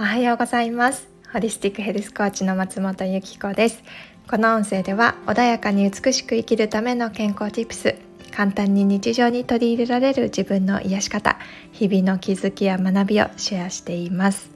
[0.00, 1.06] おはようございます。
[1.30, 3.82] ホリスティックヘルスコーチの松本由紀子です。
[4.30, 7.96] この音声では穏やかに美しく生きるための健康ティプス
[8.34, 11.38] 簡単に日常に取り入れられる自分の癒し方
[11.72, 14.48] 日々の気づきや学びをシェアしています。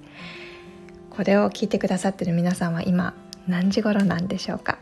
[1.11, 3.13] これを聞いてくださってる皆さんは今
[3.47, 4.79] 何時頃なんでしょうか？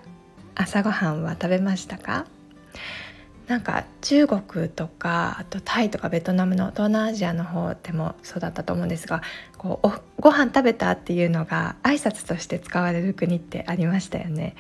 [0.55, 2.27] 朝ごはんは食べましたか？
[3.47, 9.23] なんか中国とかあとタイとかベトナムの東南アジアの方でもそうだったと思うんですが
[9.59, 14.55] こうおご飯食べたっていうのが挨拶として使われる国ってありましたよね。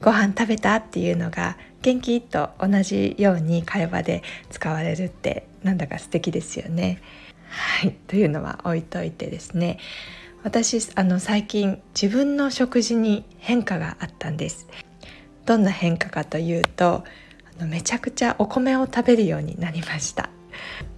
[0.00, 7.00] ご飯食べたっていうのが元気と同じように会話で使われるってなんだか素敵ですよね。
[7.48, 9.78] はいというのは置いといてですね
[10.42, 14.66] 私あの最近自分の食事に変化があったんです。
[15.46, 17.04] どんな変化かというと
[17.66, 20.30] めちゃくちゃお米を食べるようになりました。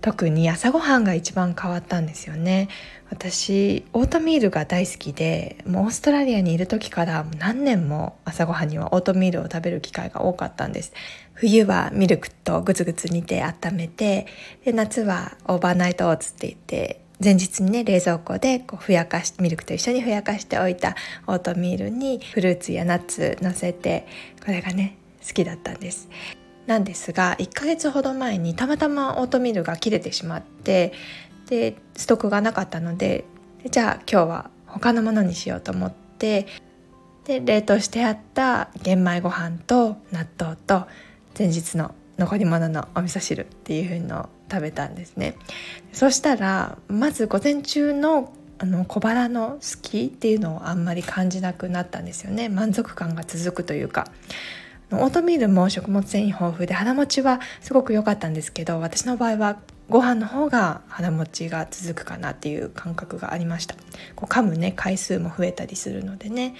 [0.00, 2.68] 特に朝ごはんが一番変わったんですよね。
[3.10, 10.92] 私オートミールが大好きでもうオーストラリアにいる時から何年も朝ごはんにはオートミールを食べる機会が多かったんです。
[11.32, 14.26] 冬はミルクとグツグツ煮て温めて
[14.64, 24.06] で夏は overnight oats って言って前日にね冷蔵庫でこうふやかしミルクと一緒にふやかしておいたオートミールにフルーツやナッツ乗せて
[24.44, 26.08] これがね好きだったんです。
[26.66, 30.92] なんですが1ヶ月ほど前にたまたまオートミールが切れてしまって
[31.48, 33.24] でストックがなかったので
[33.70, 36.46] じゃあ今日は他のものにしようと思って
[37.24, 40.86] で冷凍してあった玄米ご飯と納豆と
[41.38, 45.36] 前日の残り物のお味噌汁っていう風のを食べたんですね。
[45.92, 52.48] そしたらまず午前中のあの小腹の好きっていうのをあんまり感じなくなったんですよね。
[52.48, 54.06] 満足感が続くというか。
[55.02, 63.74] オートミールも食物繊維豊富で腹持ちはすごく良かったんですけど私の場合はご飯の方が腹持ちが続くかなっていう感覚がありました。
[64.16, 66.54] こう噛むね回数も増えたりするのでね。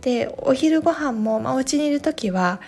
[0.00, 2.60] でお昼ご飯も、まあ、お家にいる時は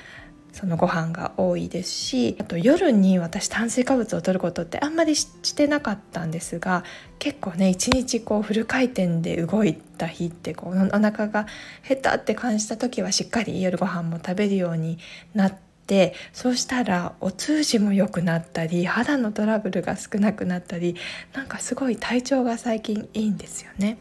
[0.56, 6.83] そのご飯が多いですしあと夜に私炭水化物を摂ることってあんまりしてなかったんですが
[7.19, 11.47] 結構ね一日こうフル回転で動いた日ってこうお腹が
[11.87, 14.97] 減ったって感じた時はしっかり夜ご飯も食べるように
[15.34, 15.55] なっ
[15.87, 20.97] てそうしたらお通じも良くなったり肌のトラブルが少なくなったり
[21.34, 23.99] なんかすごい体調が最近いいんですよね。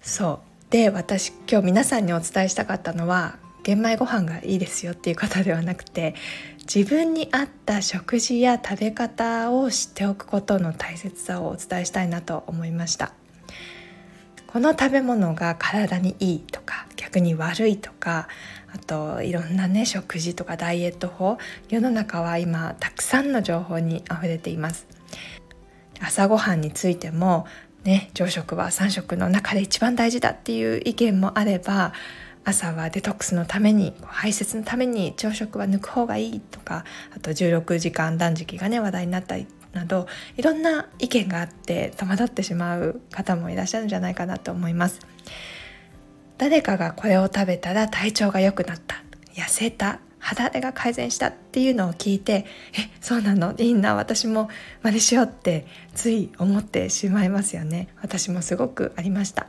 [0.00, 6.14] そうで私今日皆さんにお伝えしたかったのは玄米ご飯がいいですよっていう方ではなくて
[6.58, 13.12] 自分に合った食事や食べ方を知っておくことの大切さをお伝えしたいなと思いました。
[14.46, 18.28] この食べ物が体にいいとか逆に悪いとか
[18.72, 21.38] あといろんなね食事とかダイエット法
[21.68, 24.86] 世の中は今たくさんの情報にあふれています。
[26.00, 27.46] 朝ごはんについても
[27.82, 31.92] ね朝食は3食の中で一番大事だっていう意見もあれば
[32.44, 36.84] 朝はデトックスのために排泄のために朝食は抜く方がいいとか
[37.16, 40.06] あと16時間断食がね話題になったりなど
[40.36, 45.00] いろんな意見があって戸惑ってしまう方もいらっしゃるんじゃないかなと思います。
[46.38, 49.02] 誰かがこれを食べたら体調が良くなった。
[49.34, 50.00] 痩せた。
[50.18, 53.54] 肌荒れが改善したっていうのを聞いてえそうなの？
[53.58, 53.94] いいな。
[53.94, 54.48] 私も
[54.82, 57.88] 真似しようってつい思ってしまいますよね。
[58.00, 59.46] 私もすごくありました。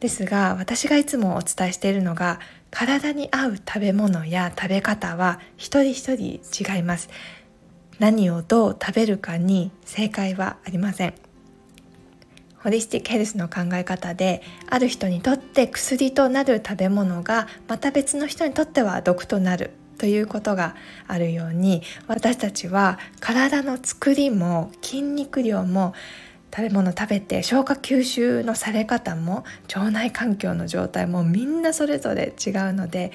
[0.00, 2.40] ですが私がいつもお伝えしているのが
[2.70, 6.40] 体に合う食べ物や食べ方は一人一人
[6.74, 7.08] 違います。
[7.98, 11.14] 何をどう食べるかに正解はありません。
[12.62, 20.76] ホリスティックヘルスの考え方である人にとって薬となる食べ物がまた別の人にとっては毒となるということが
[21.08, 25.94] あるように私たちは体の作りも筋肉量も
[26.54, 29.44] 食べ物食べて消化吸収のされ方も
[29.74, 33.12] 腸内環境の状態もみんなそれぞれ違うので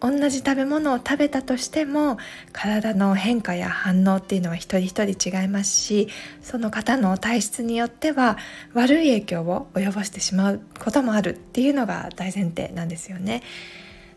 [0.00, 2.18] 同じ食べ物を食べたとしても
[2.52, 6.08] 体の変化や反応っていうのは一人一人違いますし
[6.42, 8.36] その方の体質によっては
[8.74, 13.42] 悪い影響を及ぼしてしまうこともあるっていうのが大前提なんですよね。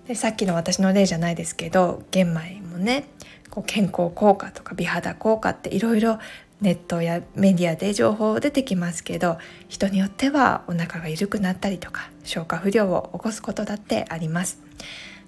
[0.08, 3.08] でさっきの私の例じゃないですけど玄米もね
[3.50, 6.20] こう健康効果とか美肌効果っていろいろ
[6.62, 9.38] ネットやメディアで情報出てきますけど
[9.68, 14.60] 人によってはお腹が緩くなったりとか消化不良を起こすことだってあります。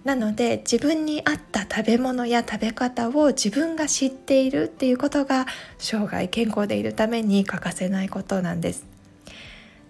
[0.03, 5.47] なので自分に合った食べ物や食べ方を自分が知っているっていうことが
[5.79, 8.85] 生涯健康でいるために欠かせないことなんです。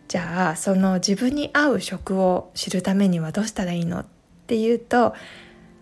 [0.08, 4.00] じゃあその自分に合う食を知るためにはどうしたらいいの？
[4.00, 4.06] っ
[4.48, 5.14] ていうと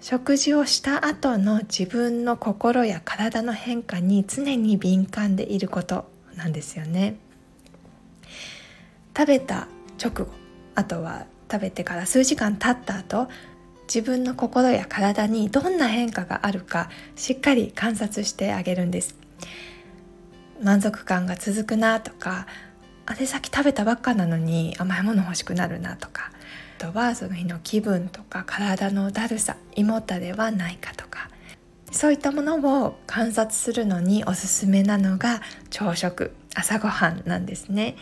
[0.08, 7.16] 食事をした後の自分の心や体の変化に常に敏感でいることなんですよね。
[9.18, 9.68] 食べた
[10.00, 10.28] 直後
[10.76, 13.30] あとは食べてから数時間経った後
[13.88, 19.16] 自分の心や体にどんな変化があるかしっかり観察してあげるんです
[20.62, 22.46] 満足感が続くなとか
[23.08, 26.30] あれさっき食べたばっかなのに甘いもの欲しくなるなとか
[26.78, 31.30] とはその日の気分とか体のだるさ胃もたれはないかとか
[31.92, 37.96] そういったものを観察するのにおすすめなのが朝食朝ごはんなんですね。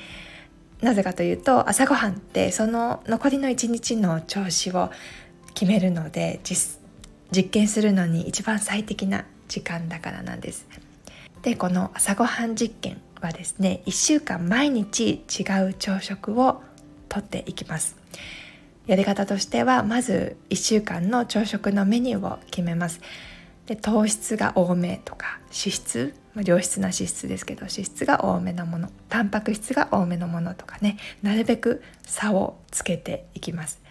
[0.81, 4.91] なぜかというと朝ごはんってその残りの一日の調子を
[5.53, 6.79] 決めるので実
[7.51, 10.67] 験するのに一番最適な時間だからなんです。
[11.41, 16.61] でこの朝ごはん実験はですね1週間毎日違う朝食を
[17.09, 17.95] とっていきます。
[18.85, 23.01] やり方としてはまず1週間の朝食のメニューを決めます。
[23.65, 33.81] で糖質が多めとか脂質、ま、良質な脂質ですけど脂質が多めのものタンパク質が多めのものとかねなるべく差をつけていきます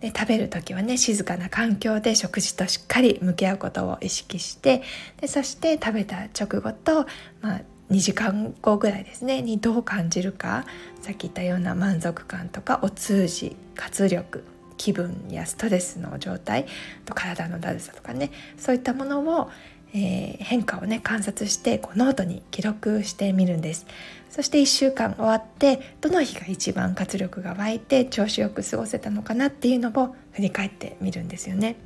[0.00, 4.82] で食べる時はね静かな環境で食事としっかり向き合うことを意識して
[5.20, 7.06] でそして食べた直後と、
[7.40, 10.64] まあ、2時間後ぐらいですねにどう感じるか
[11.02, 14.44] さっき言ったような満足感とかお通じ活力
[14.76, 16.66] 気分やストレスの状態
[17.04, 19.50] と体のだるさとかねそういったものを、
[19.94, 23.86] えー、変化をね観察してこうノートに記録してみるんです
[24.30, 31.76] そして1週間終わってどの日が一番活力が湧いて調子よく過ごせたのかなっていうのを振り返ってみるんですよね。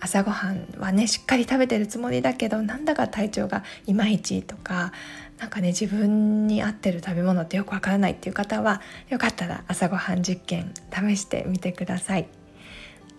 [0.00, 4.92] 朝ごはんはねしっかり食べてるつもりだけどなんだか体調がいまいちとか
[5.38, 12.28] なんかね自分に合ってる食べ物ってよくわからないっていう方はよかったら朝ごはん実験試してみてください。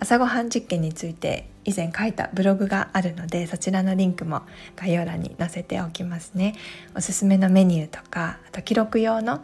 [0.02, 4.44] 朝ごはん実験について以前書いたブログがあるのでそちらのリンクも
[4.78, 6.56] 概要欄に載せておきますね。
[6.96, 9.44] おすすめのメニューとかあと記録用の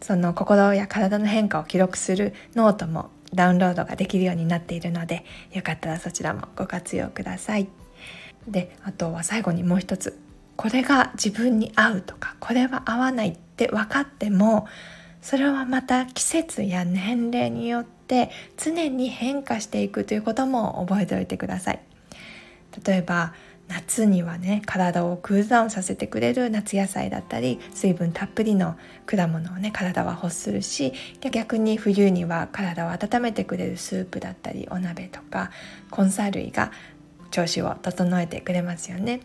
[0.00, 7.68] その心や体の変化を記録するノートもダウンロードができるようになっているのでよかったらそちらもご活用ください。
[8.46, 10.18] であとは最後にもう一つ。
[10.56, 14.68] これが自分に合うとかこれは合わないって分かっても
[15.20, 21.80] それはまた季節や年齢によって常に変化していくということも覚えておいてください。
[22.86, 23.32] 例えば
[23.72, 28.76] 夏にはね体をクールダウンさせてくれる夏野菜だったり水分たっぷりの
[29.06, 30.92] 果物をね体は欲するし
[31.30, 35.50] 逆に冬には体を温めてくれるスープだったりお鍋とか
[35.96, 36.70] 根菜類が
[37.30, 39.20] 調子を整えてくれますよね。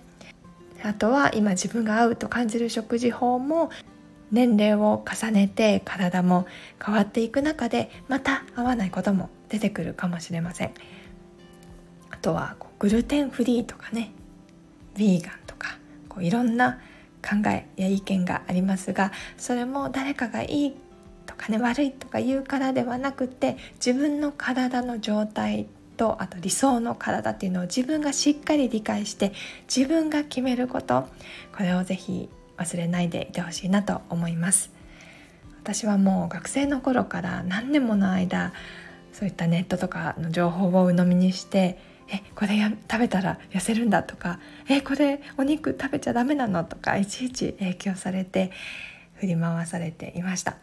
[0.81, 3.69] あとは今自分が合うと感じる食事法も
[4.31, 6.45] 年齢を重ねて体も
[6.83, 10.71] 変わっていく中でまた合わないことも出てくるかもしれません。
[12.11, 14.11] あとはグルテンフリーとかね
[14.97, 15.77] ヴィーガンとか
[16.09, 16.79] こういろんな
[17.21, 20.73] 考えや意見がありますがそれも誰かがいい
[21.25, 25.67] とかね悪いとか言うからではなくて自分の体の状態
[25.97, 29.33] とあと理想の体っていうのを自分がしっかり理解して
[29.73, 31.07] 自分が決めること
[31.55, 34.71] これをぜひ忘れないでいてほしいなと思います。
[35.61, 38.53] 私はもう学生の頃から何年もの間
[39.11, 41.77] そういったネットとかの情報を鵜呑みにして
[42.09, 44.39] えこれや食べたら痩せるんだとか
[44.69, 46.63] えこれお肉食べちゃダメなの？
[46.63, 48.51] とかいちいち影響されて
[49.15, 50.55] 振り回されていました。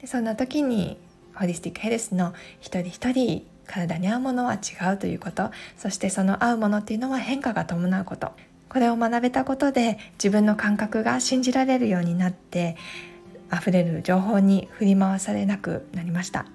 [0.00, 0.98] でそんな時に
[1.34, 4.58] ホリスティックヘルスの一人一人体に合うものは違
[4.92, 5.50] うということ。
[5.76, 8.32] そしてその合うものっていうのは変化が伴うこと。
[8.68, 12.76] これを学べたことで自分の感覚が信じられるようになって
[13.52, 16.46] 溢れる情報に振り回されなくなりました。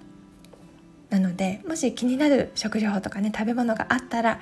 [1.10, 4.39] なのでもし気になる食事法とかね食べ物があったら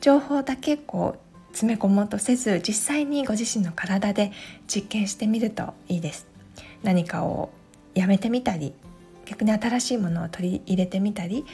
[0.00, 4.32] 情報だけこう詰め込もうとせず実際にご自身の体で
[4.66, 6.26] 実験してみるといいです。
[6.82, 7.50] 何かを
[7.94, 8.72] やめてみたり
[9.26, 11.44] 逆に新しいものを取り入れてみたり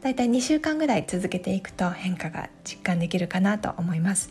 [0.00, 4.30] だいたい2週間ぐらい続けていくと変化が実感できるかなと思います。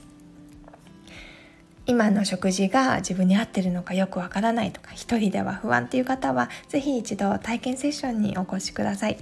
[1.86, 9.17] 今の食事が自分に合ってるのかよくわからないとか一人では不安っていう方は是非一度体験セッションにお越しください。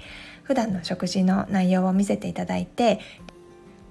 [0.46, 3.00] 普段の食事の内容を見せていただいて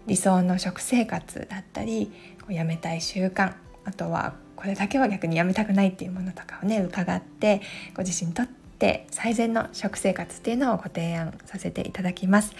[0.06, 2.10] 理想の食生活だったり
[2.48, 7.60] やめたい習慣あとはこれだけは逆にやめたくないっていうものとかをね伺って
[7.94, 12.52] ご自身にとって最善の食生活っていうのをご提案させていただきます。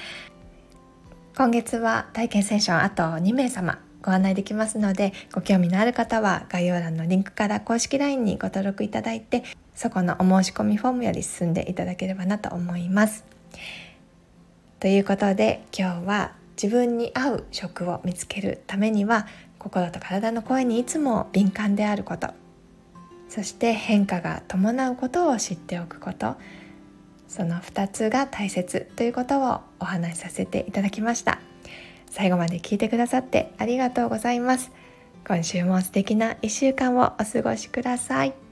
[1.36, 9.42] 今月は体験セッションあと2名様ご案内できますのでご興味のある方は概要欄のリンクから公式 LINE にご登録いただいて
[9.74, 13.24] そこのお申し込みフォームより進んでいただければなと思います。
[14.84, 19.26] ということで今日は自分に合う食を見つけるためには
[19.58, 22.28] 心と体の声にいつも敏感であること。
[23.30, 26.36] そして変化が伴うことを知っておくこと。
[27.28, 31.38] その2つが大切ということをお話しさせていただきました。
[32.10, 34.70] 最後まで聞いてくださってありがとうございます。
[35.26, 38.43] 今週も素敵な1週間をお過ごしください。